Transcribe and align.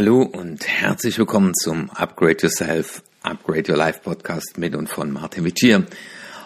Hallo 0.00 0.22
und 0.22 0.64
herzlich 0.68 1.18
willkommen 1.18 1.54
zum 1.54 1.90
Upgrade 1.90 2.36
Yourself, 2.42 3.02
Upgrade 3.24 3.72
Your 3.72 3.76
Life 3.76 3.98
Podcast 4.04 4.56
mit 4.56 4.76
und 4.76 4.88
von 4.88 5.10
Martin 5.10 5.44
Vitier. 5.44 5.86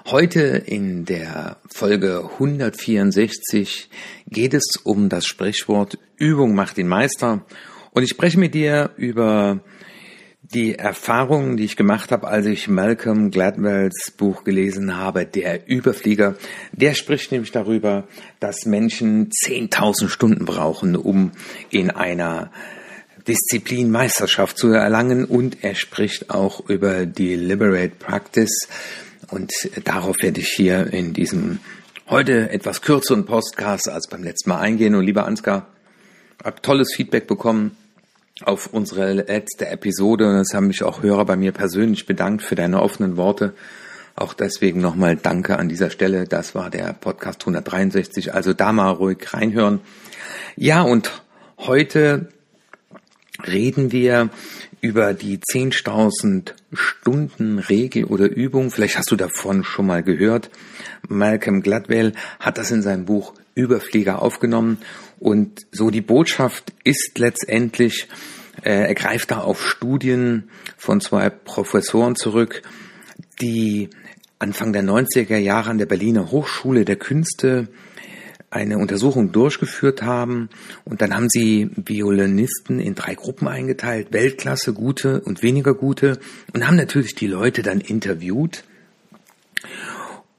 Heute 0.07 0.41
in 0.41 1.05
der 1.05 1.59
Folge 1.71 2.31
164 2.33 3.91
geht 4.27 4.55
es 4.55 4.77
um 4.83 5.11
das 5.11 5.27
Sprichwort 5.27 5.99
Übung 6.17 6.55
macht 6.55 6.79
den 6.79 6.89
Meister 6.89 7.45
und 7.91 8.03
ich 8.03 8.09
spreche 8.09 8.39
mit 8.39 8.55
dir 8.55 8.93
über 8.97 9.61
die 10.41 10.77
Erfahrungen, 10.77 11.59
die 11.59 11.65
ich 11.65 11.77
gemacht 11.77 12.11
habe, 12.11 12.29
als 12.29 12.47
ich 12.47 12.69
Malcolm 12.69 13.31
Gladwells 13.31 14.13
Buch 14.17 14.45
gelesen 14.45 14.97
habe, 14.97 15.27
Der 15.27 15.69
Überflieger, 15.69 16.37
der 16.73 16.95
spricht 16.95 17.33
nämlich 17.33 17.53
darüber, 17.53 18.09
dass 18.41 18.65
Menschen 18.65 19.29
10.000 19.29 20.09
Stunden 20.09 20.47
brauchen, 20.47 20.97
um 20.97 21.33
in 21.69 21.91
einer 21.91 22.51
Disziplin 23.27 23.91
Meisterschaft 23.91 24.59
zu 24.59 24.69
erlangen 24.69 25.25
und 25.25 25.63
er 25.63 25.75
spricht 25.75 26.31
auch 26.31 26.69
über 26.69 27.07
die 27.07 27.37
Liberate 27.37 27.95
Practice 27.99 28.69
und 29.29 29.53
darauf 29.85 30.17
werde 30.23 30.41
ich 30.41 30.49
hier 30.49 30.93
in 30.93 31.13
diesem 31.13 31.61
heute 32.09 32.51
etwas 32.51 32.83
kürzeren 32.83 33.25
Podcast 33.25 33.89
als 33.89 34.09
beim 34.09 34.23
letzten 34.23 34.51
Mal 34.51 34.59
eingehen 34.59 34.95
und 34.95 35.05
lieber 35.05 35.25
Ansgar, 35.25 35.67
habe 36.45 36.61
tolles 36.61 36.93
Feedback 36.95 37.27
bekommen 37.27 37.77
auf 38.45 38.69
unsere 38.73 39.13
letzte 39.13 39.69
Episode 39.69 40.29
und 40.29 40.37
es 40.37 40.55
haben 40.55 40.67
mich 40.67 40.83
auch 40.83 41.03
Hörer 41.03 41.25
bei 41.25 41.37
mir 41.37 41.53
persönlich 41.53 42.07
bedankt 42.07 42.43
für 42.43 42.55
deine 42.55 42.83
offenen 42.83 43.17
Worte. 43.17 43.55
Auch 44.15 44.35
deswegen 44.35 44.81
nochmal 44.81 45.17
Danke 45.17 45.59
an 45.59 45.69
dieser 45.69 45.91
Stelle. 45.91 46.27
Das 46.27 46.55
war 46.55 46.69
der 46.69 46.93
Podcast 46.93 47.41
163. 47.43 48.35
Also 48.35 48.53
da 48.53 48.73
mal 48.73 48.91
ruhig 48.91 49.33
reinhören. 49.33 49.81
Ja, 50.57 50.83
und 50.83 51.23
heute 51.59 52.29
reden 53.47 53.93
wir 53.93 54.31
über 54.81 55.15
die 55.15 55.39
10.000 55.39 56.55
Stunden 56.73 57.59
Regel 57.59 58.05
oder 58.05 58.29
Übung. 58.29 58.71
Vielleicht 58.71 58.99
hast 58.99 59.11
du 59.11 59.17
davon 59.17 59.65
schon 59.65 59.87
mal 59.87 60.03
gehört. 60.03 60.51
Malcolm 61.09 61.63
Gladwell 61.63 62.13
hat 62.41 62.59
das 62.59 62.71
in 62.71 62.83
seinem 62.83 63.05
Buch 63.05 63.35
Überflieger 63.55 64.23
aufgenommen 64.23 64.79
und 65.23 65.61
so 65.71 65.91
die 65.91 66.01
Botschaft 66.01 66.73
ist 66.85 67.19
letztendlich, 67.19 68.09
äh, 68.63 68.89
er 68.89 68.95
greift 68.95 69.31
da 69.31 69.39
auf 69.39 69.65
Studien 69.65 70.51
von 70.77 71.01
zwei 71.01 71.31
Professoren 71.31 72.17
zurück, 72.17 72.63
die 73.41 73.91
Anfang 74.39 74.73
der 74.73 74.83
90er 74.83 75.37
Jahre 75.37 75.71
an 75.71 75.79
der 75.79 75.87
Berliner 75.87 76.33
Hochschule 76.33 76.85
der 76.85 76.97
Künste 76.97 77.69
eine 78.53 78.79
Untersuchung 78.79 79.33
durchgeführt 79.33 80.03
haben. 80.03 80.49
Und 80.85 81.01
dann 81.01 81.15
haben 81.15 81.29
sie 81.29 81.71
Violinisten 81.75 82.81
in 82.81 82.95
drei 82.95 83.15
Gruppen 83.15 83.49
eingeteilt, 83.49 84.13
Weltklasse, 84.13 84.73
gute 84.73 85.21
und 85.23 85.43
weniger 85.43 85.75
gute. 85.75 86.19
Und 86.53 86.67
haben 86.67 86.77
natürlich 86.77 87.15
die 87.15 87.27
Leute 87.27 87.63
dann 87.63 87.81
interviewt 87.81 88.65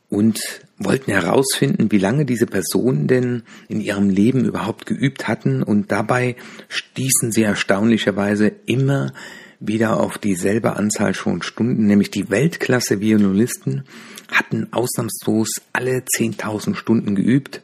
und 0.10 0.40
wollten 0.78 1.12
herausfinden, 1.12 1.92
wie 1.92 1.98
lange 1.98 2.26
diese 2.26 2.46
Personen 2.46 3.08
denn 3.08 3.44
in 3.68 3.82
ihrem 3.82 4.10
Leben 4.10 4.46
überhaupt 4.46 4.86
geübt 4.86 5.28
hatten. 5.28 5.64
Und 5.64 5.92
dabei 5.92 6.36
stießen 6.70 7.32
sie 7.32 7.44
erstaunlicherweise 7.44 8.52
immer 8.66 9.12
wieder 9.60 10.00
auf 10.00 10.18
dieselbe 10.18 10.76
Anzahl 10.76 11.16
schon 11.16 11.42
Stunden, 11.42 11.88
nämlich 11.88 12.12
die 12.12 12.30
Weltklasse 12.30 13.00
Violinisten 13.00 13.86
hatten 14.30 14.68
ausnahmslos 14.72 15.62
alle 15.72 16.04
10.000 16.18 16.76
Stunden 16.76 17.16
geübt, 17.16 17.62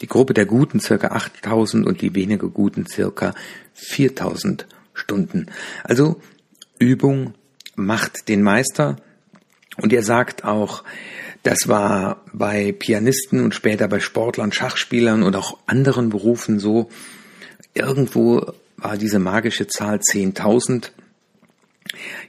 die 0.00 0.06
Gruppe 0.06 0.34
der 0.34 0.46
Guten 0.46 0.80
circa 0.80 1.08
8.000 1.08 1.84
und 1.84 2.00
die 2.00 2.14
weniger 2.14 2.48
Guten 2.48 2.86
circa 2.86 3.34
4.000 3.76 4.64
Stunden. 4.94 5.46
Also 5.84 6.20
Übung 6.78 7.34
macht 7.74 8.28
den 8.28 8.42
Meister 8.42 8.96
und 9.76 9.92
er 9.92 10.02
sagt 10.02 10.44
auch, 10.44 10.84
das 11.42 11.68
war 11.68 12.22
bei 12.32 12.72
Pianisten 12.72 13.42
und 13.42 13.54
später 13.54 13.88
bei 13.88 14.00
Sportlern, 14.00 14.52
Schachspielern 14.52 15.22
und 15.22 15.36
auch 15.36 15.58
anderen 15.66 16.10
Berufen 16.10 16.58
so. 16.58 16.90
Irgendwo 17.72 18.52
war 18.76 18.96
diese 18.96 19.18
magische 19.18 19.66
Zahl 19.66 19.98
10.000. 19.98 20.90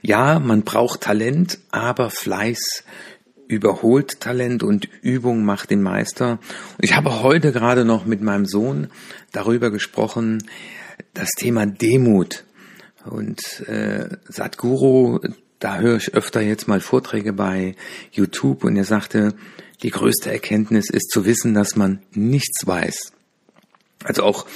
Ja, 0.00 0.38
man 0.38 0.62
braucht 0.62 1.02
Talent, 1.02 1.58
aber 1.70 2.10
Fleiß 2.10 2.84
überholt 3.54 4.20
Talent 4.20 4.62
und 4.62 4.88
Übung 5.02 5.44
macht 5.44 5.70
den 5.70 5.82
Meister. 5.82 6.32
Und 6.32 6.84
ich 6.84 6.96
habe 6.96 7.22
heute 7.22 7.52
gerade 7.52 7.84
noch 7.84 8.06
mit 8.06 8.22
meinem 8.22 8.46
Sohn 8.46 8.88
darüber 9.32 9.70
gesprochen, 9.70 10.42
das 11.14 11.30
Thema 11.30 11.66
Demut. 11.66 12.44
Und 13.04 13.66
äh, 13.68 14.08
Sadhguru 14.28 15.20
da 15.62 15.78
höre 15.78 15.96
ich 15.96 16.14
öfter 16.14 16.40
jetzt 16.40 16.66
mal 16.66 16.80
Vorträge 16.80 17.32
bei 17.32 17.76
YouTube 18.10 18.64
und 18.64 18.76
er 18.76 18.84
sagte, 18.84 19.34
die 19.82 19.90
größte 19.90 20.30
Erkenntnis 20.30 20.90
ist 20.90 21.10
zu 21.10 21.24
wissen, 21.24 21.54
dass 21.54 21.76
man 21.76 22.02
nichts 22.10 22.66
weiß. 22.66 23.12
Also 24.02 24.24
auch 24.24 24.46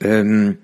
ähm, 0.00 0.58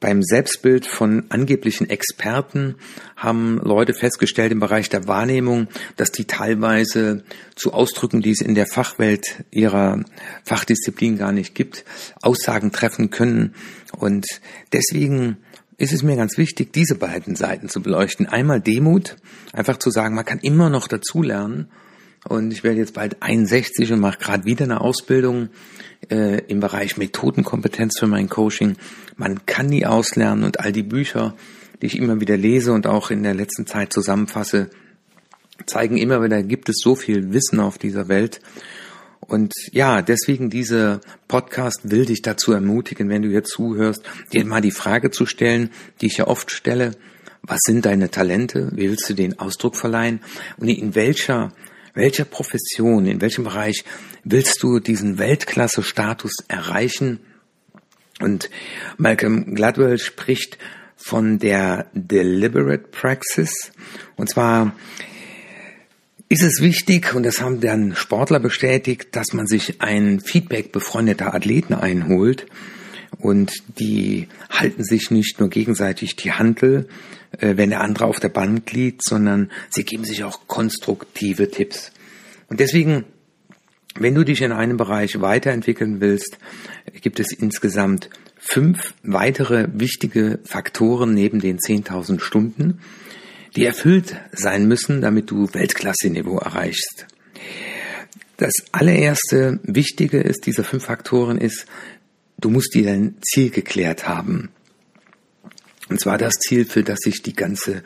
beim 0.00 0.22
Selbstbild 0.22 0.86
von 0.86 1.24
angeblichen 1.28 1.90
Experten 1.90 2.76
haben 3.16 3.58
Leute 3.58 3.94
festgestellt 3.94 4.52
im 4.52 4.60
Bereich 4.60 4.88
der 4.88 5.08
Wahrnehmung, 5.08 5.68
dass 5.96 6.12
die 6.12 6.24
teilweise 6.24 7.24
zu 7.56 7.72
Ausdrücken, 7.72 8.20
die 8.20 8.30
es 8.30 8.40
in 8.40 8.54
der 8.54 8.66
Fachwelt 8.66 9.44
ihrer 9.50 10.04
Fachdisziplin 10.44 11.18
gar 11.18 11.32
nicht 11.32 11.54
gibt, 11.54 11.84
Aussagen 12.22 12.70
treffen 12.70 13.10
können. 13.10 13.54
Und 13.96 14.26
deswegen 14.72 15.38
ist 15.78 15.92
es 15.92 16.02
mir 16.02 16.16
ganz 16.16 16.38
wichtig, 16.38 16.72
diese 16.72 16.96
beiden 16.96 17.36
Seiten 17.36 17.68
zu 17.68 17.82
beleuchten. 17.82 18.26
Einmal 18.26 18.60
Demut, 18.60 19.16
einfach 19.52 19.78
zu 19.78 19.90
sagen, 19.90 20.14
man 20.14 20.24
kann 20.24 20.40
immer 20.40 20.70
noch 20.70 20.88
dazulernen. 20.88 21.68
Und 22.26 22.52
ich 22.52 22.64
werde 22.64 22.78
jetzt 22.78 22.94
bald 22.94 23.22
61 23.22 23.92
und 23.92 24.00
mache 24.00 24.18
gerade 24.18 24.44
wieder 24.44 24.64
eine 24.64 24.80
Ausbildung 24.80 25.50
äh, 26.10 26.40
im 26.46 26.60
Bereich 26.60 26.96
Methodenkompetenz 26.96 27.98
für 27.98 28.06
mein 28.06 28.28
Coaching. 28.28 28.76
Man 29.16 29.46
kann 29.46 29.66
nie 29.66 29.86
auslernen 29.86 30.44
und 30.44 30.60
all 30.60 30.72
die 30.72 30.82
Bücher, 30.82 31.34
die 31.80 31.86
ich 31.86 31.98
immer 31.98 32.20
wieder 32.20 32.36
lese 32.36 32.72
und 32.72 32.86
auch 32.86 33.10
in 33.10 33.22
der 33.22 33.34
letzten 33.34 33.66
Zeit 33.66 33.92
zusammenfasse, 33.92 34.70
zeigen 35.66 35.96
immer 35.96 36.22
wieder, 36.22 36.42
gibt 36.42 36.68
es 36.68 36.76
so 36.82 36.94
viel 36.94 37.32
Wissen 37.32 37.60
auf 37.60 37.78
dieser 37.78 38.08
Welt 38.08 38.40
und 39.28 39.52
ja, 39.72 40.00
deswegen 40.00 40.48
diese 40.48 41.00
Podcast 41.28 41.90
will 41.90 42.06
dich 42.06 42.22
dazu 42.22 42.52
ermutigen, 42.52 43.10
wenn 43.10 43.20
du 43.20 43.28
hier 43.28 43.44
zuhörst, 43.44 44.02
dir 44.32 44.44
mal 44.46 44.62
die 44.62 44.70
Frage 44.70 45.10
zu 45.10 45.26
stellen, 45.26 45.68
die 46.00 46.06
ich 46.06 46.16
ja 46.16 46.26
oft 46.26 46.50
stelle, 46.50 46.92
was 47.42 47.58
sind 47.62 47.84
deine 47.84 48.10
Talente? 48.10 48.70
Wie 48.74 48.88
willst 48.88 49.08
du 49.08 49.14
den 49.14 49.38
Ausdruck 49.38 49.76
verleihen? 49.76 50.20
Und 50.56 50.68
in 50.68 50.94
welcher, 50.94 51.52
welcher 51.98 52.24
Profession, 52.24 53.06
in 53.06 53.20
welchem 53.20 53.44
Bereich 53.44 53.84
willst 54.24 54.62
du 54.62 54.78
diesen 54.78 55.18
Weltklasse-Status 55.18 56.32
erreichen? 56.48 57.20
Und 58.20 58.50
Malcolm 58.96 59.54
Gladwell 59.54 59.98
spricht 59.98 60.58
von 60.96 61.38
der 61.38 61.86
Deliberate 61.92 62.88
Praxis. 62.88 63.72
Und 64.16 64.30
zwar 64.30 64.74
ist 66.28 66.42
es 66.42 66.60
wichtig, 66.60 67.14
und 67.14 67.24
das 67.24 67.40
haben 67.40 67.60
dann 67.60 67.94
Sportler 67.94 68.40
bestätigt, 68.40 69.08
dass 69.12 69.32
man 69.32 69.46
sich 69.46 69.80
ein 69.80 70.20
Feedback 70.20 70.72
befreundeter 70.72 71.34
Athleten 71.34 71.74
einholt 71.74 72.46
und 73.18 73.52
die 73.78 74.28
halten 74.50 74.84
sich 74.84 75.10
nicht 75.10 75.40
nur 75.40 75.48
gegenseitig 75.48 76.16
die 76.16 76.32
Handel, 76.32 76.88
äh, 77.38 77.56
wenn 77.56 77.70
der 77.70 77.80
andere 77.80 78.06
auf 78.06 78.20
der 78.20 78.28
Bank 78.28 78.70
liegt, 78.72 79.02
sondern 79.04 79.50
sie 79.70 79.84
geben 79.84 80.04
sich 80.04 80.24
auch 80.24 80.46
konstruktive 80.46 81.50
Tipps. 81.50 81.92
Und 82.48 82.60
deswegen, 82.60 83.04
wenn 83.98 84.14
du 84.14 84.24
dich 84.24 84.42
in 84.42 84.52
einem 84.52 84.76
Bereich 84.76 85.20
weiterentwickeln 85.20 86.00
willst, 86.00 86.38
gibt 87.00 87.20
es 87.20 87.32
insgesamt 87.32 88.10
fünf 88.38 88.94
weitere 89.02 89.68
wichtige 89.72 90.38
Faktoren 90.44 91.14
neben 91.14 91.40
den 91.40 91.58
10.000 91.58 92.20
Stunden, 92.20 92.80
die 93.56 93.64
erfüllt 93.64 94.16
sein 94.32 94.66
müssen, 94.66 95.00
damit 95.00 95.30
du 95.30 95.52
Weltklasse-Niveau 95.52 96.38
erreichst. 96.38 97.06
Das 98.36 98.52
allererste 98.70 99.58
Wichtige 99.64 100.20
ist 100.20 100.46
dieser 100.46 100.64
fünf 100.64 100.84
Faktoren 100.84 101.38
ist, 101.38 101.66
du 102.38 102.50
musst 102.50 102.74
dir 102.74 102.84
dein 102.84 103.16
Ziel 103.20 103.50
geklärt 103.50 104.06
haben. 104.06 104.50
Und 105.88 106.00
zwar 106.00 106.18
das 106.18 106.34
Ziel, 106.34 106.64
für 106.64 106.84
das 106.84 106.98
sich 107.00 107.22
die 107.22 107.34
ganze 107.34 107.82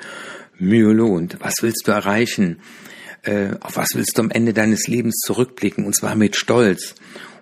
Mühe 0.58 0.92
lohnt. 0.92 1.38
Was 1.40 1.54
willst 1.62 1.86
du 1.86 1.92
erreichen? 1.92 2.58
Äh, 3.22 3.50
auf 3.60 3.76
was 3.76 3.90
willst 3.94 4.18
du 4.18 4.22
am 4.22 4.30
Ende 4.30 4.52
deines 4.52 4.88
Lebens 4.88 5.20
zurückblicken? 5.24 5.84
Und 5.84 5.96
zwar 5.96 6.14
mit 6.14 6.36
Stolz. 6.36 6.94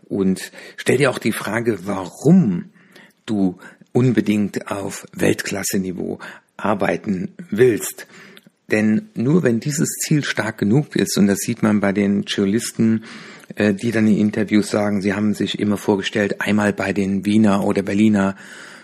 Und 0.08 0.52
stell 0.76 0.98
dir 0.98 1.10
auch 1.10 1.18
die 1.18 1.32
Frage, 1.32 1.86
warum 1.86 2.70
du 3.26 3.58
unbedingt 3.92 4.70
auf 4.70 5.06
Weltklasse-Niveau 5.12 6.18
arbeiten 6.56 7.32
willst. 7.50 8.06
Denn 8.70 9.08
nur 9.14 9.42
wenn 9.42 9.60
dieses 9.60 9.88
Ziel 10.00 10.24
stark 10.24 10.58
genug 10.58 10.94
ist, 10.94 11.16
und 11.18 11.26
das 11.26 11.38
sieht 11.38 11.62
man 11.62 11.80
bei 11.80 11.92
den 11.92 12.22
Journalisten, 12.22 13.04
äh, 13.56 13.74
die 13.74 13.90
dann 13.90 14.06
in 14.06 14.18
Interviews 14.18 14.70
sagen, 14.70 15.00
sie 15.02 15.14
haben 15.14 15.34
sich 15.34 15.58
immer 15.58 15.76
vorgestellt, 15.76 16.40
einmal 16.40 16.72
bei 16.72 16.92
den 16.92 17.24
Wiener 17.24 17.64
oder 17.64 17.82
Berliner 17.82 18.36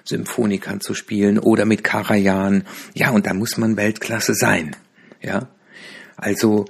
Symphonikern 0.05 0.81
zu 0.81 0.95
spielen 0.95 1.39
oder 1.39 1.65
mit 1.65 1.85
Karajan. 1.85 2.65
Ja, 2.95 3.11
und 3.11 3.27
da 3.27 3.35
muss 3.35 3.57
man 3.57 3.77
Weltklasse 3.77 4.35
sein. 4.35 4.75
Ja. 5.23 5.49
Also, 6.17 6.65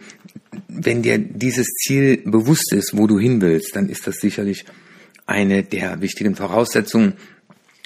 wenn 0.69 1.03
dir 1.03 1.19
dieses 1.19 1.67
Ziel 1.67 2.23
bewusst 2.25 2.73
ist, 2.73 2.97
wo 2.97 3.07
du 3.07 3.19
hin 3.19 3.41
willst, 3.41 3.77
dann 3.77 3.89
ist 3.89 4.07
das 4.07 4.17
sicherlich 4.17 4.65
eine 5.27 5.63
der 5.63 6.01
wichtigen 6.01 6.35
Voraussetzungen. 6.35 7.15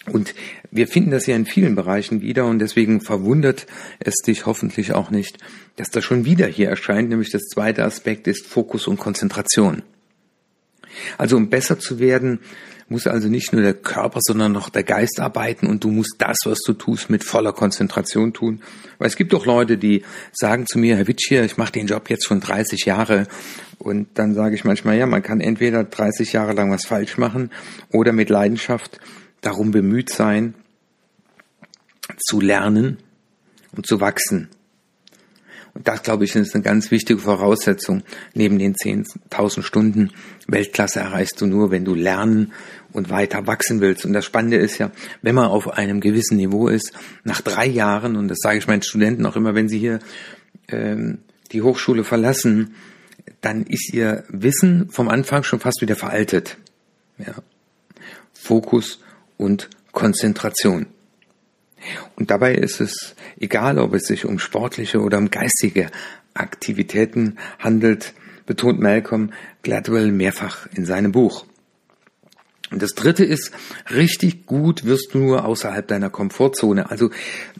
Und 0.07 0.35
wir 0.71 0.89
finden 0.89 1.11
das 1.11 1.27
ja 1.27 1.37
in 1.37 1.47
vielen 1.47 1.75
Bereichen 1.75 2.23
wieder 2.23 2.47
und 2.47 2.59
deswegen 2.59 3.01
verwundert 3.01 3.67
es 3.99 4.17
dich 4.17 4.47
hoffentlich 4.47 4.93
auch 4.93 5.11
nicht, 5.11 5.39
dass 5.77 5.91
das 5.91 6.05
schon 6.05 6.25
wieder 6.25 6.47
hier 6.47 6.69
erscheint, 6.69 7.11
nämlich 7.11 7.31
das 7.31 7.43
zweite 7.43 7.85
Aspekt 7.85 8.27
ist 8.27 8.47
Fokus 8.47 8.87
und 8.87 8.99
Konzentration. 8.99 9.83
Also 11.19 11.37
um 11.37 11.51
besser 11.51 11.79
zu 11.79 11.99
werden, 11.99 12.41
muss 12.91 13.07
also 13.07 13.29
nicht 13.29 13.53
nur 13.53 13.63
der 13.63 13.75
Körper, 13.75 14.19
sondern 14.21 14.53
noch 14.53 14.69
der 14.69 14.83
Geist 14.83 15.21
arbeiten 15.21 15.67
und 15.67 15.85
du 15.85 15.91
musst 15.91 16.17
das, 16.19 16.39
was 16.45 16.59
du 16.61 16.73
tust, 16.73 17.09
mit 17.09 17.25
voller 17.25 17.53
Konzentration 17.53 18.33
tun. 18.33 18.63
Weil 18.99 19.07
es 19.07 19.17
gibt 19.17 19.33
doch 19.33 19.47
Leute, 19.47 19.79
die 19.79 20.03
sagen 20.33 20.67
zu 20.67 20.79
mir, 20.79 20.97
Herr 20.97 21.07
Witschier, 21.07 21.45
ich 21.45 21.57
mache 21.57 21.73
den 21.73 21.87
Job 21.87 22.11
jetzt 22.11 22.27
schon 22.27 22.41
30 22.41 22.85
Jahre 22.85 23.29
und 23.79 24.09
dann 24.15 24.35
sage 24.35 24.57
ich 24.57 24.65
manchmal, 24.65 24.99
ja, 24.99 25.07
man 25.07 25.23
kann 25.23 25.41
entweder 25.41 25.85
30 25.85 26.33
Jahre 26.33 26.53
lang 26.53 26.71
was 26.71 26.85
falsch 26.85 27.17
machen 27.17 27.51
oder 27.91 28.13
mit 28.13 28.29
Leidenschaft 28.29 28.99
darum 29.41 29.71
bemüht 29.71 30.11
sein, 30.11 30.55
zu 32.19 32.41
lernen 32.41 32.99
und 33.77 33.87
zu 33.87 34.01
wachsen. 34.01 34.49
Das, 35.83 36.03
glaube 36.03 36.25
ich, 36.25 36.35
ist 36.37 36.55
eine 36.55 36.63
ganz 36.63 36.91
wichtige 36.91 37.21
Voraussetzung. 37.21 38.03
Neben 38.35 38.59
den 38.59 38.75
10.000 38.75 39.63
Stunden 39.63 40.11
Weltklasse 40.47 41.01
erreichst 41.01 41.41
du 41.41 41.47
nur, 41.47 41.71
wenn 41.71 41.85
du 41.85 41.95
lernen 41.95 42.53
und 42.93 43.09
weiter 43.09 43.47
wachsen 43.47 43.81
willst. 43.81 44.05
Und 44.05 44.13
das 44.13 44.25
Spannende 44.25 44.57
ist 44.57 44.79
ja, 44.79 44.91
wenn 45.23 45.35
man 45.35 45.47
auf 45.47 45.71
einem 45.71 46.01
gewissen 46.01 46.37
Niveau 46.37 46.69
ist, 46.69 46.93
nach 47.25 47.41
drei 47.41 47.67
Jahren, 47.67 48.17
und 48.17 48.29
das 48.29 48.39
sage 48.41 48.59
ich 48.59 48.67
meinen 48.67 48.83
Studenten 48.83 49.25
auch 49.25 49.37
immer, 49.37 49.55
wenn 49.55 49.69
sie 49.69 49.79
hier 49.79 50.01
ähm, 50.69 51.19
die 51.53 51.63
Hochschule 51.63 52.05
verlassen, 52.05 52.75
dann 53.41 53.65
ist 53.65 53.95
ihr 53.95 54.25
Wissen 54.29 54.91
vom 54.91 55.09
Anfang 55.09 55.45
schon 55.45 55.61
fast 55.61 55.81
wieder 55.81 55.97
veraltet. 55.97 56.59
Ja. 57.19 57.35
Fokus 58.35 59.01
und 59.37 59.71
Konzentration. 59.93 60.87
Und 62.17 62.31
dabei 62.31 62.55
ist 62.55 62.81
es 62.81 63.15
egal, 63.39 63.79
ob 63.79 63.95
es 63.95 64.05
sich 64.05 64.25
um 64.25 64.39
sportliche 64.39 65.01
oder 65.01 65.19
um 65.19 65.31
geistige 65.31 65.91
Aktivitäten 66.35 67.39
handelt, 67.59 68.15
betont 68.47 68.81
Malcolm 68.81 69.33
Gladwell 69.63 70.13
mehrfach 70.13 70.67
in 70.75 70.85
seinem 70.85 71.13
Buch. 71.13 71.47
Und 72.71 72.83
das 72.83 72.95
dritte 72.95 73.25
ist, 73.25 73.51
richtig 73.91 74.47
gut 74.47 74.85
wirst 74.85 75.13
du 75.13 75.19
nur 75.19 75.45
außerhalb 75.45 75.87
deiner 75.87 76.11
Komfortzone. 76.11 76.91
Also 76.91 77.11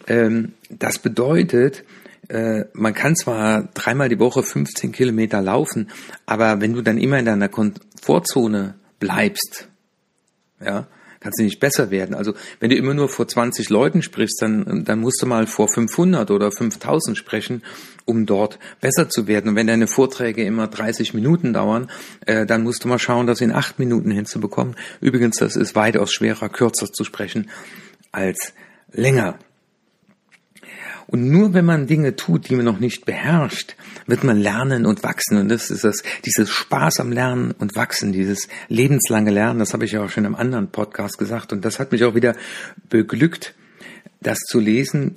ähm, 0.07 0.53
das 0.69 1.01
bedeutet, 1.01 1.85
äh, 2.29 2.65
man 2.75 2.95
kann 2.95 3.17
zwar 3.17 3.69
dreimal 3.75 4.09
die 4.09 4.21
Woche 4.21 4.43
15 4.43 4.93
Kilometer 4.93 5.43
laufen, 5.43 5.91
aber 6.27 6.61
wenn 6.61 6.75
du 6.75 6.83
dann 6.83 6.99
immer 6.99 7.19
in 7.19 7.25
deiner 7.25 7.49
Komfortzone 7.49 8.75
bleibst, 9.01 9.69
ja, 10.65 10.87
kannst 11.21 11.39
du 11.39 11.45
nicht 11.45 11.61
besser 11.61 11.91
werden. 11.91 12.15
Also 12.15 12.35
wenn 12.59 12.71
du 12.71 12.77
immer 12.77 12.95
nur 12.95 13.09
vor 13.09 13.29
20 13.29 13.69
Leuten 13.69 14.03
sprichst, 14.03 14.41
dann, 14.41 14.85
dann 14.85 15.01
musst 15.01 15.23
du 15.23 15.27
mal 15.27 15.47
vor 15.47 15.69
500 15.69 16.31
oder 16.31 16.51
5000 16.51 17.17
sprechen, 17.17 17.63
um 18.07 18.27
dort 18.27 18.59
besser 18.81 19.09
zu 19.09 19.27
werden. 19.27 19.51
Und 19.51 19.57
wenn 19.57 19.67
deine 19.67 19.87
Vorträge 19.87 20.43
immer 20.43 20.67
30 20.67 21.15
Minuten 21.15 21.53
dauern, 21.53 21.91
äh, 22.27 22.47
dann 22.47 22.63
musst 22.63 22.85
du 22.85 22.89
mal 22.89 22.99
schauen, 22.99 23.27
das 23.27 23.41
in 23.41 23.53
acht 23.53 23.79
Minuten 23.79 24.11
hinzubekommen. 24.11 24.77
Übrigens, 25.01 25.37
das 25.37 25.57
ist 25.57 25.75
weitaus 25.75 26.13
schwerer, 26.13 26.49
kürzer 26.49 26.91
zu 26.93 27.05
sprechen 27.05 27.51
als 28.13 28.55
länger. 28.93 29.39
Und 31.11 31.29
nur 31.29 31.55
wenn 31.55 31.65
man 31.65 31.89
Dinge 31.89 32.15
tut, 32.15 32.49
die 32.49 32.55
man 32.55 32.65
noch 32.65 32.79
nicht 32.79 33.05
beherrscht, 33.05 33.75
wird 34.07 34.23
man 34.23 34.39
lernen 34.39 34.87
und 34.87 35.03
wachsen. 35.03 35.39
Und 35.39 35.49
das 35.49 35.69
ist 35.69 35.83
das, 35.83 36.05
dieses 36.25 36.51
Spaß 36.51 37.01
am 37.01 37.11
Lernen 37.11 37.51
und 37.51 37.75
Wachsen, 37.75 38.13
dieses 38.13 38.47
lebenslange 38.69 39.33
Lernen. 39.33 39.59
Das 39.59 39.73
habe 39.73 39.85
ich 39.85 39.91
ja 39.91 40.05
auch 40.05 40.09
schon 40.09 40.25
im 40.25 40.37
anderen 40.37 40.69
Podcast 40.69 41.19
gesagt. 41.19 41.53
Und 41.53 41.65
das 41.65 41.81
hat 41.81 41.91
mich 41.91 42.05
auch 42.05 42.15
wieder 42.15 42.37
beglückt, 42.89 43.57
das 44.21 44.39
zu 44.39 44.61
lesen, 44.61 45.17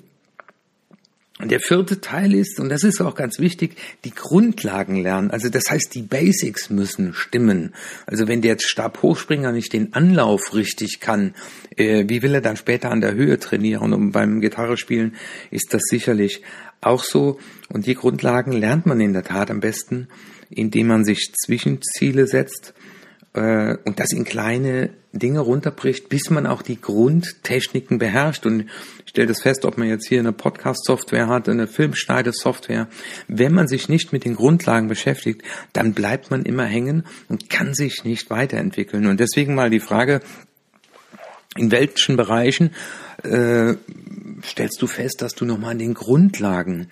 und 1.44 1.51
der 1.51 1.60
vierte 1.60 2.00
Teil 2.00 2.34
ist, 2.34 2.62
und 2.62 2.69
das 2.69 2.86
ist 2.86 3.01
auch 3.01 3.16
ganz 3.16 3.38
wichtig, 3.38 3.75
die 4.06 4.12
Grundlagen 4.12 4.95
lernen. 4.95 5.30
Also 5.30 5.50
das 5.50 5.69
heißt, 5.69 5.94
die 5.94 6.01
Basics 6.01 6.69
müssen 6.69 7.13
stimmen. 7.13 7.74
Also 8.06 8.30
wenn 8.30 8.42
der 8.42 8.56
Stabhochspringer 8.57 9.51
nicht 9.51 9.74
den 9.74 9.92
Anlauf 9.92 10.54
richtig 10.54 11.01
kann, 11.01 11.36
äh, 11.75 12.06
wie 12.07 12.22
will 12.22 12.34
er 12.34 12.40
dann 12.40 12.56
später 12.56 12.92
an 12.92 13.01
der 13.01 13.13
Höhe 13.13 13.40
trainieren? 13.40 13.92
Und 13.92 14.13
beim 14.13 14.40
Gitarre 14.40 14.78
spielen 14.78 15.16
ist 15.51 15.74
das 15.74 15.81
sicherlich 15.90 16.44
auch 16.80 17.04
so. 17.04 17.40
Und 17.68 17.88
die 17.88 17.96
Grundlagen 17.96 18.54
lernt 18.54 18.86
man 18.86 19.01
in 19.01 19.12
der 19.12 19.24
Tat 19.24 19.51
am 19.51 19.60
besten, 19.60 20.07
indem 20.50 20.88
man 20.88 21.04
sich 21.04 21.34
Zwischenziele 21.36 22.25
setzt 22.25 22.74
äh, 23.33 23.77
und 23.83 24.00
das 24.00 24.12
in 24.12 24.24
kleine 24.24 24.91
Dinge 25.12 25.41
runterbricht, 25.41 26.09
bis 26.09 26.30
man 26.30 26.47
auch 26.47 26.62
die 26.62 26.81
Grundtechniken 26.81 28.00
beherrscht. 28.00 28.45
Und 28.45 28.62
ich 29.06 29.09
stelle 29.09 29.27
das 29.27 29.41
fest, 29.41 29.65
ob 29.65 29.77
man 29.77 29.88
jetzt 29.88 30.07
hier 30.07 30.19
eine 30.19 30.33
Podcast-Software 30.33 31.27
hat, 31.27 31.47
eine 31.47 31.68
Filmschneidesoftware. 31.68 32.88
Wenn 33.27 33.53
man 33.53 33.68
sich 33.68 33.89
nicht 33.89 34.12
mit 34.12 34.25
den 34.25 34.35
Grundlagen 34.35 34.88
beschäftigt, 34.88 35.44
dann 35.71 35.94
bleibt 35.94 36.31
man 36.31 36.44
immer 36.44 36.65
hängen 36.65 37.03
und 37.30 37.50
kann 37.50 37.75
sich 37.75 38.03
nicht 38.03 38.30
weiterentwickeln. 38.30 39.06
Und 39.06 39.19
deswegen 39.19 39.53
mal 39.53 39.69
die 39.69 39.79
Frage, 39.79 40.21
in 41.56 41.71
welchen 41.71 42.18
Bereichen 42.18 42.71
äh, 43.24 43.75
stellst 44.44 44.81
du 44.81 44.88
fest, 44.88 45.21
dass 45.21 45.36
du 45.36 45.45
nochmal 45.45 45.71
an 45.71 45.79
den 45.79 45.94
Grundlagen 45.94 46.88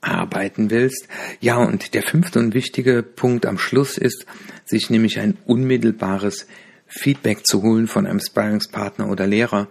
arbeiten 0.00 0.70
willst? 0.70 1.08
Ja, 1.40 1.56
und 1.56 1.94
der 1.94 2.02
fünfte 2.02 2.38
und 2.38 2.54
wichtige 2.54 3.02
Punkt 3.02 3.46
am 3.46 3.58
Schluss 3.58 3.98
ist, 3.98 4.26
sich 4.64 4.90
nämlich 4.90 5.18
ein 5.18 5.36
unmittelbares 5.46 6.46
Feedback 6.86 7.46
zu 7.46 7.62
holen 7.62 7.88
von 7.88 8.06
einem 8.06 8.20
Sparringspartner 8.20 9.08
oder 9.08 9.26
Lehrer. 9.26 9.68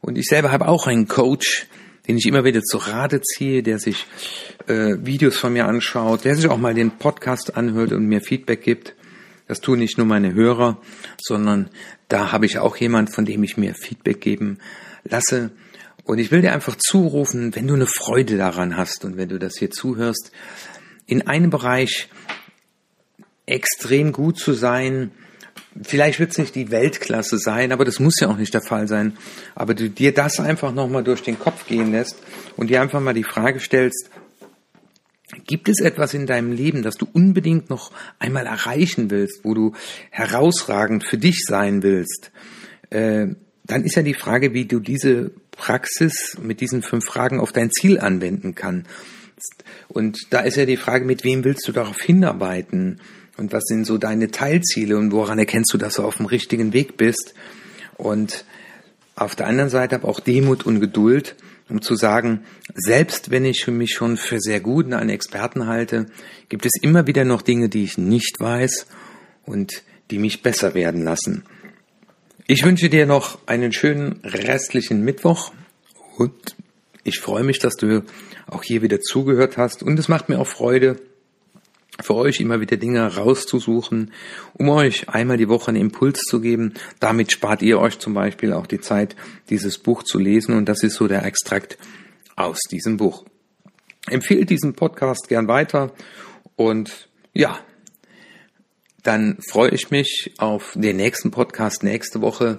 Und 0.00 0.18
ich 0.18 0.26
selber 0.26 0.52
habe 0.52 0.68
auch 0.68 0.86
einen 0.86 1.08
Coach, 1.08 1.66
den 2.06 2.16
ich 2.16 2.26
immer 2.26 2.44
wieder 2.44 2.62
zu 2.62 2.78
Rate 2.78 3.20
ziehe, 3.20 3.62
der 3.62 3.78
sich 3.78 4.06
äh, 4.66 4.96
Videos 5.00 5.36
von 5.36 5.52
mir 5.52 5.66
anschaut, 5.66 6.24
der 6.24 6.36
sich 6.36 6.48
auch 6.48 6.56
mal 6.56 6.74
den 6.74 6.92
Podcast 6.92 7.56
anhört 7.56 7.92
und 7.92 8.06
mir 8.06 8.20
Feedback 8.20 8.62
gibt. 8.62 8.94
Das 9.46 9.60
tun 9.60 9.78
nicht 9.78 9.98
nur 9.98 10.06
meine 10.06 10.34
Hörer, 10.34 10.80
sondern 11.20 11.70
da 12.08 12.32
habe 12.32 12.46
ich 12.46 12.58
auch 12.58 12.76
jemand, 12.76 13.14
von 13.14 13.24
dem 13.24 13.42
ich 13.42 13.56
mir 13.56 13.74
Feedback 13.74 14.20
geben 14.20 14.58
lasse. 15.04 15.50
Und 16.08 16.16
ich 16.20 16.30
will 16.30 16.40
dir 16.40 16.54
einfach 16.54 16.74
zurufen, 16.74 17.54
wenn 17.54 17.66
du 17.66 17.74
eine 17.74 17.86
Freude 17.86 18.38
daran 18.38 18.78
hast 18.78 19.04
und 19.04 19.18
wenn 19.18 19.28
du 19.28 19.38
das 19.38 19.58
hier 19.58 19.70
zuhörst, 19.70 20.32
in 21.04 21.26
einem 21.26 21.50
Bereich 21.50 22.08
extrem 23.44 24.12
gut 24.12 24.38
zu 24.38 24.54
sein. 24.54 25.10
Vielleicht 25.82 26.18
wird 26.18 26.30
es 26.30 26.38
nicht 26.38 26.54
die 26.54 26.70
Weltklasse 26.70 27.36
sein, 27.36 27.72
aber 27.72 27.84
das 27.84 28.00
muss 28.00 28.18
ja 28.20 28.28
auch 28.28 28.38
nicht 28.38 28.54
der 28.54 28.62
Fall 28.62 28.88
sein. 28.88 29.18
Aber 29.54 29.74
du 29.74 29.90
dir 29.90 30.14
das 30.14 30.40
einfach 30.40 30.72
nochmal 30.72 31.04
durch 31.04 31.22
den 31.22 31.38
Kopf 31.38 31.66
gehen 31.66 31.92
lässt 31.92 32.16
und 32.56 32.70
dir 32.70 32.80
einfach 32.80 33.02
mal 33.02 33.12
die 33.12 33.22
Frage 33.22 33.60
stellst, 33.60 34.08
Gibt 35.46 35.68
es 35.68 35.80
etwas 35.80 36.14
in 36.14 36.26
deinem 36.26 36.52
Leben, 36.52 36.82
das 36.82 36.96
du 36.96 37.06
unbedingt 37.12 37.68
noch 37.68 37.92
einmal 38.18 38.46
erreichen 38.46 39.10
willst, 39.10 39.44
wo 39.44 39.52
du 39.52 39.74
herausragend 40.10 41.04
für 41.04 41.18
dich 41.18 41.44
sein 41.46 41.82
willst? 41.82 42.32
Äh, 42.88 43.34
dann 43.68 43.84
ist 43.84 43.94
ja 43.94 44.02
die 44.02 44.14
Frage, 44.14 44.54
wie 44.54 44.64
du 44.64 44.80
diese 44.80 45.30
Praxis 45.52 46.36
mit 46.42 46.60
diesen 46.60 46.82
fünf 46.82 47.04
Fragen 47.04 47.38
auf 47.38 47.52
dein 47.52 47.70
Ziel 47.70 48.00
anwenden 48.00 48.54
kannst. 48.54 48.88
Und 49.88 50.18
da 50.30 50.40
ist 50.40 50.56
ja 50.56 50.64
die 50.64 50.76
Frage, 50.76 51.04
mit 51.04 51.22
wem 51.22 51.44
willst 51.44 51.68
du 51.68 51.72
darauf 51.72 52.00
hinarbeiten? 52.00 53.00
Und 53.36 53.52
was 53.52 53.64
sind 53.66 53.84
so 53.84 53.98
deine 53.98 54.30
Teilziele 54.30 54.96
und 54.96 55.12
woran 55.12 55.38
erkennst 55.38 55.72
du, 55.72 55.78
dass 55.78 55.94
du 55.94 56.02
auf 56.02 56.16
dem 56.16 56.26
richtigen 56.26 56.72
Weg 56.72 56.96
bist? 56.96 57.34
Und 57.96 58.44
auf 59.14 59.36
der 59.36 59.46
anderen 59.46 59.70
Seite 59.70 59.96
aber 59.96 60.08
auch 60.08 60.20
Demut 60.20 60.64
und 60.64 60.80
Geduld, 60.80 61.36
um 61.68 61.82
zu 61.82 61.94
sagen, 61.94 62.44
selbst 62.74 63.30
wenn 63.30 63.44
ich 63.44 63.66
mich 63.68 63.92
schon 63.92 64.16
für 64.16 64.40
sehr 64.40 64.60
gut 64.60 64.86
und 64.86 64.94
einen 64.94 65.10
Experten 65.10 65.66
halte, 65.66 66.06
gibt 66.48 66.64
es 66.64 66.72
immer 66.80 67.06
wieder 67.06 67.24
noch 67.24 67.42
Dinge, 67.42 67.68
die 67.68 67.84
ich 67.84 67.98
nicht 67.98 68.40
weiß 68.40 68.86
und 69.44 69.82
die 70.10 70.18
mich 70.18 70.42
besser 70.42 70.72
werden 70.72 71.04
lassen. 71.04 71.44
Ich 72.50 72.64
wünsche 72.64 72.88
dir 72.88 73.04
noch 73.04 73.38
einen 73.44 73.74
schönen 73.74 74.20
restlichen 74.24 75.04
Mittwoch 75.04 75.52
und 76.16 76.56
ich 77.04 77.20
freue 77.20 77.44
mich, 77.44 77.58
dass 77.58 77.76
du 77.76 78.04
auch 78.46 78.62
hier 78.62 78.80
wieder 78.80 79.00
zugehört 79.02 79.58
hast 79.58 79.82
und 79.82 79.98
es 79.98 80.08
macht 80.08 80.30
mir 80.30 80.38
auch 80.38 80.46
Freude, 80.46 80.96
für 82.00 82.14
euch 82.14 82.40
immer 82.40 82.58
wieder 82.62 82.78
Dinge 82.78 83.16
rauszusuchen, 83.16 84.12
um 84.54 84.70
euch 84.70 85.10
einmal 85.10 85.36
die 85.36 85.50
Woche 85.50 85.68
einen 85.68 85.82
Impuls 85.82 86.22
zu 86.22 86.40
geben. 86.40 86.72
Damit 87.00 87.32
spart 87.32 87.60
ihr 87.60 87.78
euch 87.78 87.98
zum 87.98 88.14
Beispiel 88.14 88.54
auch 88.54 88.66
die 88.66 88.80
Zeit, 88.80 89.14
dieses 89.50 89.76
Buch 89.76 90.02
zu 90.02 90.18
lesen 90.18 90.54
und 90.54 90.70
das 90.70 90.82
ist 90.82 90.94
so 90.94 91.06
der 91.06 91.26
Extrakt 91.26 91.76
aus 92.34 92.60
diesem 92.70 92.96
Buch. 92.96 93.26
Empfehlt 94.08 94.48
diesen 94.48 94.72
Podcast 94.72 95.28
gern 95.28 95.48
weiter 95.48 95.92
und 96.56 97.10
ja, 97.34 97.60
dann 99.08 99.38
freue 99.40 99.70
ich 99.70 99.90
mich 99.90 100.34
auf 100.36 100.72
den 100.74 100.98
nächsten 100.98 101.30
Podcast 101.30 101.82
nächste 101.82 102.20
Woche 102.20 102.58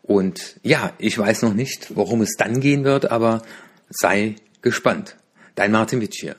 Und 0.00 0.58
ja, 0.62 0.94
ich 0.96 1.18
weiß 1.18 1.42
noch 1.42 1.52
nicht, 1.52 1.94
worum 1.96 2.22
es 2.22 2.32
dann 2.38 2.60
gehen 2.60 2.84
wird, 2.84 3.10
aber 3.10 3.42
sei 3.90 4.36
gespannt. 4.62 5.16
Dein 5.54 5.70
Martin 5.70 6.00
Witsch 6.00 6.20
hier. 6.22 6.36